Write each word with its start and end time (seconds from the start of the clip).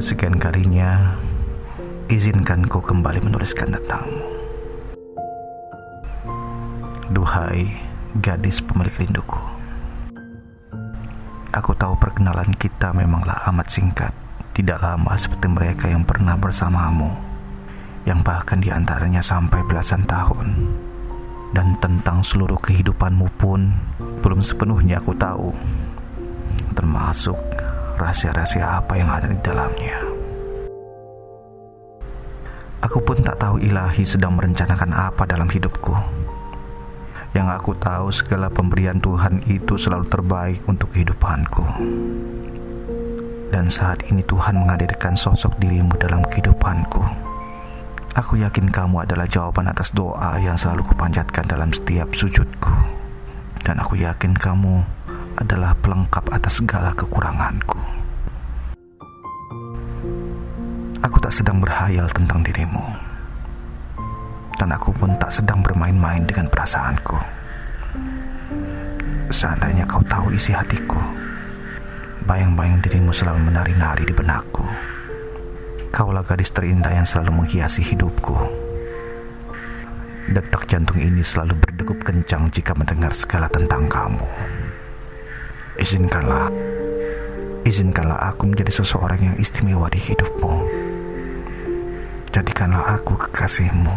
kesekian 0.00 0.40
kalinya, 0.40 1.12
izinkan 2.08 2.64
ku 2.64 2.80
kembali 2.80 3.20
menuliskan 3.20 3.68
tentangmu. 3.68 4.32
Duhai 7.12 7.68
gadis 8.16 8.64
pemilik 8.64 8.96
rinduku. 8.96 9.36
Aku 11.52 11.76
tahu 11.76 12.00
perkenalan 12.00 12.48
kita 12.56 12.96
memanglah 12.96 13.44
amat 13.52 13.68
singkat, 13.68 14.16
tidak 14.56 14.80
lama 14.80 15.12
seperti 15.20 15.52
mereka 15.52 15.92
yang 15.92 16.08
pernah 16.08 16.40
bersamamu, 16.40 17.12
yang 18.08 18.24
bahkan 18.24 18.56
di 18.56 18.72
antaranya 18.72 19.20
sampai 19.20 19.60
belasan 19.68 20.08
tahun. 20.08 20.48
Dan 21.52 21.76
tentang 21.76 22.24
seluruh 22.24 22.56
kehidupanmu 22.56 23.36
pun 23.36 23.68
belum 24.24 24.40
sepenuhnya 24.40 25.04
aku 25.04 25.12
tahu, 25.12 25.52
termasuk 26.72 27.59
rahasia-rahasia 28.00 28.80
apa 28.80 28.96
yang 28.96 29.12
ada 29.12 29.28
di 29.28 29.36
dalamnya. 29.44 30.00
Aku 32.80 33.04
pun 33.04 33.20
tak 33.20 33.36
tahu 33.36 33.60
ilahi 33.60 34.08
sedang 34.08 34.40
merencanakan 34.40 34.96
apa 34.96 35.28
dalam 35.28 35.52
hidupku. 35.52 35.92
Yang 37.36 37.48
aku 37.60 37.72
tahu 37.76 38.08
segala 38.08 38.48
pemberian 38.48 38.98
Tuhan 38.98 39.44
itu 39.46 39.76
selalu 39.76 40.08
terbaik 40.08 40.64
untuk 40.64 40.90
kehidupanku. 40.96 41.62
Dan 43.52 43.68
saat 43.68 44.08
ini 44.08 44.24
Tuhan 44.24 44.56
menghadirkan 44.56 45.14
sosok 45.14 45.60
dirimu 45.60 45.92
dalam 46.00 46.24
kehidupanku. 46.24 47.04
Aku 48.16 48.40
yakin 48.40 48.72
kamu 48.72 49.06
adalah 49.06 49.28
jawaban 49.28 49.70
atas 49.70 49.94
doa 49.94 50.40
yang 50.40 50.58
selalu 50.58 50.82
kupanjatkan 50.90 51.46
dalam 51.46 51.70
setiap 51.70 52.10
sujudku. 52.16 52.72
Dan 53.62 53.78
aku 53.78 54.00
yakin 54.00 54.34
kamu 54.34 54.82
adalah 55.38 55.76
pelengkap 55.78 56.26
atas 56.34 56.58
segala 56.58 56.90
kekuranganku. 56.96 57.78
Aku 61.00 61.16
tak 61.22 61.32
sedang 61.32 61.62
berhayal 61.62 62.10
tentang 62.10 62.42
dirimu, 62.42 62.82
dan 64.58 64.74
aku 64.74 64.90
pun 64.90 65.14
tak 65.16 65.30
sedang 65.30 65.62
bermain-main 65.62 66.26
dengan 66.26 66.50
perasaanku. 66.50 67.16
Seandainya 69.30 69.86
kau 69.86 70.02
tahu 70.02 70.34
isi 70.34 70.50
hatiku, 70.50 70.98
bayang-bayang 72.26 72.82
dirimu 72.82 73.14
selalu 73.14 73.46
menari-nari 73.46 74.02
di 74.04 74.12
benakku. 74.12 74.66
Kaulah 75.94 76.26
gadis 76.26 76.50
terindah 76.50 76.92
yang 76.94 77.06
selalu 77.06 77.42
menghiasi 77.42 77.82
hidupku. 77.82 78.34
Detak 80.30 80.70
jantung 80.70 81.00
ini 81.02 81.26
selalu 81.26 81.58
berdegup 81.58 81.98
kencang 82.06 82.46
jika 82.54 82.76
mendengar 82.78 83.10
segala 83.10 83.50
tentang 83.50 83.90
kamu. 83.90 84.22
Izinkanlah, 85.80 86.52
izinkanlah 87.64 88.20
aku 88.28 88.52
menjadi 88.52 88.84
seseorang 88.84 89.16
yang 89.16 89.36
istimewa 89.40 89.88
di 89.88 89.96
hidupmu. 89.96 90.52
Jadikanlah 92.36 93.00
aku 93.00 93.16
kekasihmu, 93.16 93.96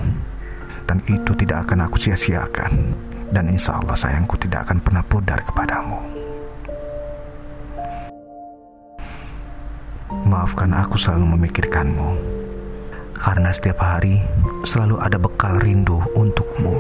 dan 0.88 1.04
itu 1.12 1.36
tidak 1.36 1.68
akan 1.68 1.84
aku 1.84 2.00
sia-siakan. 2.00 2.96
Dan 3.36 3.52
insya 3.52 3.84
Allah 3.84 4.00
sayangku 4.00 4.40
tidak 4.40 4.64
akan 4.64 4.80
pernah 4.80 5.04
pudar 5.04 5.44
kepadamu. 5.44 6.00
Maafkan 10.24 10.72
aku 10.72 10.96
selalu 10.96 11.36
memikirkanmu, 11.36 12.10
karena 13.20 13.52
setiap 13.52 13.84
hari 13.84 14.24
selalu 14.64 15.04
ada 15.04 15.20
bekal 15.20 15.60
rindu 15.60 16.00
untukmu. 16.16 16.80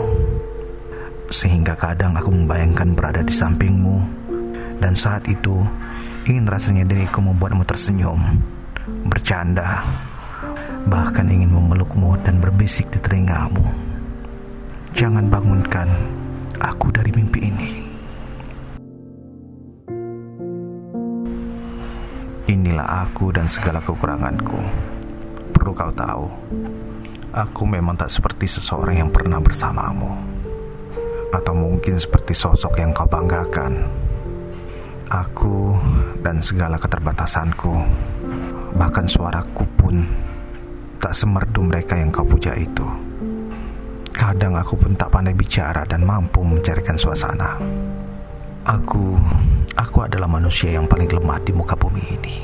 Sehingga 1.28 1.76
kadang 1.76 2.16
aku 2.16 2.32
membayangkan 2.32 2.96
berada 2.96 3.20
di 3.20 3.36
sampingmu 3.36 4.23
dan 4.80 4.94
saat 4.98 5.28
itu, 5.30 5.62
ingin 6.24 6.48
rasanya 6.48 6.88
diriku 6.88 7.20
membuatmu 7.20 7.68
tersenyum, 7.68 8.20
bercanda, 9.08 9.84
bahkan 10.88 11.28
ingin 11.28 11.52
memelukmu 11.52 12.20
dan 12.24 12.40
berbisik 12.40 12.92
di 12.92 13.00
telingamu. 13.00 13.64
Jangan 14.94 15.28
bangunkan 15.28 15.90
aku 16.62 16.94
dari 16.94 17.12
mimpi 17.12 17.40
ini. 17.50 17.70
Inilah 22.48 23.08
aku 23.08 23.34
dan 23.34 23.50
segala 23.50 23.82
kekuranganku. 23.82 24.60
Perlu 25.56 25.72
kau 25.74 25.92
tahu, 25.96 26.28
aku 27.32 27.64
memang 27.66 27.98
tak 27.98 28.12
seperti 28.12 28.46
seseorang 28.46 29.00
yang 29.00 29.10
pernah 29.10 29.40
bersamamu, 29.40 30.12
atau 31.34 31.54
mungkin 31.56 31.98
seperti 31.98 32.36
sosok 32.36 32.78
yang 32.78 32.92
kau 32.92 33.08
banggakan 33.08 34.03
Aku 35.14 35.78
dan 36.26 36.42
segala 36.42 36.82
keterbatasanku, 36.82 37.70
bahkan 38.74 39.06
suaraku 39.06 39.62
pun 39.78 40.02
tak 40.98 41.14
semerdu 41.14 41.70
mereka 41.70 41.94
yang 41.94 42.10
kau 42.10 42.26
puja 42.26 42.58
itu. 42.58 42.82
Kadang 44.10 44.58
aku 44.58 44.74
pun 44.74 44.98
tak 44.98 45.14
pandai 45.14 45.38
bicara 45.38 45.86
dan 45.86 46.02
mampu 46.02 46.42
mencarikan 46.42 46.98
suasana. 46.98 47.62
Aku, 48.66 49.14
aku 49.78 49.98
adalah 50.02 50.26
manusia 50.26 50.82
yang 50.82 50.90
paling 50.90 51.12
lemah 51.12 51.38
di 51.46 51.54
muka 51.54 51.78
bumi 51.78 52.04
ini. 52.18 52.38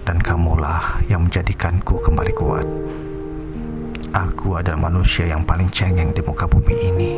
Dan 0.00 0.16
kamulah 0.16 1.04
yang 1.12 1.28
menjadikanku 1.28 2.00
kembali 2.00 2.32
kuat. 2.32 2.66
Aku 4.16 4.56
adalah 4.56 4.88
manusia 4.88 5.28
yang 5.28 5.44
paling 5.44 5.68
cengeng 5.68 6.16
di 6.16 6.24
muka 6.24 6.48
bumi 6.48 6.76
ini. 6.80 7.12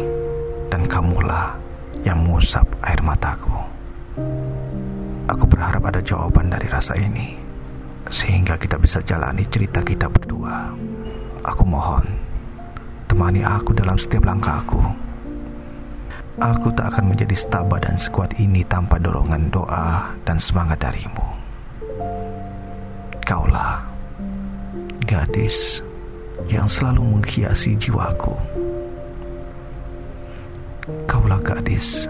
Dan 0.67 0.91
kamulah 0.91 1.55
yang 2.03 2.19
mengusap 2.25 2.67
air 2.83 2.99
mataku. 3.05 3.58
Jawaban 6.09 6.49
dari 6.49 6.73
rasa 6.73 6.97
ini 6.97 7.37
Sehingga 8.09 8.57
kita 8.57 8.81
bisa 8.81 9.05
jalani 9.05 9.45
cerita 9.45 9.85
kita 9.85 10.09
berdua 10.09 10.73
Aku 11.45 11.69
mohon 11.69 12.09
Temani 13.05 13.45
aku 13.45 13.77
dalam 13.77 14.01
setiap 14.01 14.25
langkahku 14.25 15.09
Aku 16.39 16.71
tak 16.71 16.95
akan 16.95 17.11
menjadi 17.11 17.35
setaba 17.35 17.83
dan 17.83 17.99
sekuat 17.99 18.39
ini 18.39 18.63
tanpa 18.63 19.03
dorongan 19.03 19.51
doa 19.51 20.15
dan 20.23 20.39
semangat 20.39 20.79
darimu. 20.79 21.27
Kaulah 23.27 23.83
gadis 25.03 25.83
yang 26.47 26.71
selalu 26.71 27.03
menghiasi 27.03 27.75
jiwaku. 27.75 28.39
Kaulah 31.11 31.43
gadis 31.43 32.07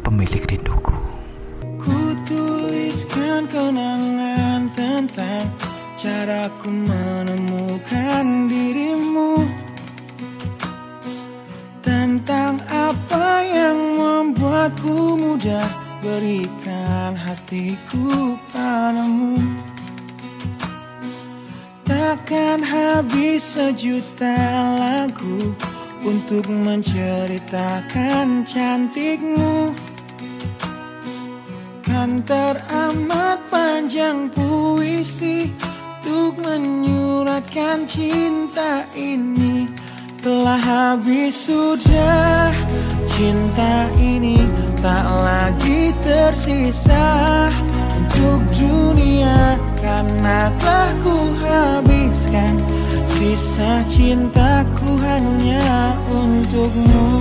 pemilik 0.00 0.48
rinduku. 0.48 1.17
Kenangan 3.48 4.68
tentang 4.76 5.48
caraku 5.96 6.68
menemukan 6.68 8.24
dirimu. 8.46 9.48
Tentang 11.80 12.60
apa 12.68 13.42
yang 13.42 13.78
membuatku 13.96 15.16
mudah 15.16 15.68
berikan 16.04 17.16
hatiku 17.16 18.36
padamu. 18.52 19.40
Takkan 21.88 22.60
habis 22.60 23.56
sejuta 23.56 24.36
lagu 24.76 25.56
untuk 26.04 26.44
menceritakan 26.46 28.44
cantikmu 28.44 29.72
Kan 31.98 32.22
teramat 32.22 33.42
panjang 33.50 34.30
puisi 34.30 35.50
Untuk 35.98 36.38
menyuratkan 36.46 37.90
cinta 37.90 38.86
ini 38.94 39.66
Telah 40.22 40.62
habis 40.62 41.50
sudah. 41.50 42.54
Cinta 43.10 43.90
ini 43.98 44.38
Tak 44.78 45.10
lagi 45.10 45.90
tersisa 46.06 47.50
untuk 47.98 48.46
dunia 48.54 49.58
Karena 49.82 50.54
telah 50.62 50.94
ku 51.02 51.34
habiskan 51.34 52.62
Sisa 53.10 53.82
cintaku 53.90 55.02
hanya 55.02 55.98
untukmu 56.06 57.17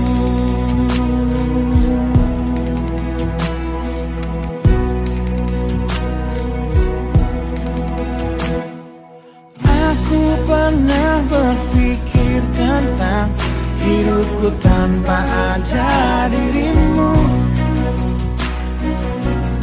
Hidupku 13.88 14.52
tanpa 14.60 15.24
ada 15.56 16.28
dirimu. 16.28 17.16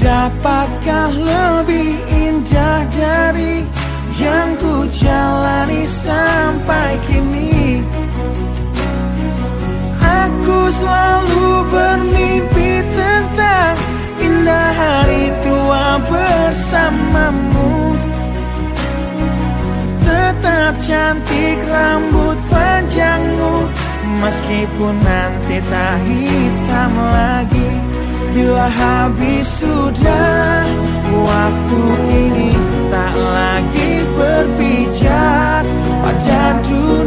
Dapatkah 0.00 1.12
lebih 1.12 1.92
indah 2.08 2.88
dari 2.88 3.68
Yang 4.16 4.50
ku 4.64 4.74
jalani 4.88 5.84
sampai 5.84 6.96
kini? 7.04 7.84
Aku 10.00 10.72
selalu 10.72 11.48
bermimpi 11.68 12.80
tentang 12.96 13.76
Indah 14.24 14.70
hari 14.72 15.28
tua 15.44 16.00
bersamamu. 16.08 17.92
Tetap 20.00 20.80
cantik 20.80 21.60
rambut 21.68 22.40
Meskipun 24.24 24.96
nanti 25.04 25.60
tak 25.68 26.00
hitam 26.08 26.92
lagi. 26.96 27.70
Bila 28.32 28.72
habis 28.72 29.46
sudah 29.60 30.64
Waktu 31.12 31.82
ini 32.08 32.50
tak 32.88 33.12
lagi 33.12 34.02
berpijak. 34.16 35.62
Pada 36.00 36.56
dunia 36.64 37.03